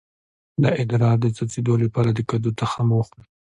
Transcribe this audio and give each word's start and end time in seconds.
د 0.61 0.63
ادرار 0.81 1.17
د 1.21 1.25
څڅیدو 1.35 1.73
لپاره 1.83 2.09
د 2.13 2.19
کدو 2.29 2.49
تخم 2.59 2.87
وخورئ 2.93 3.27